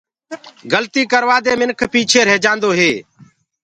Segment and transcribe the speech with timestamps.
[0.71, 2.91] گلتيٚ ڪروآ دي منک پيٚچي رهيجآندو هي۔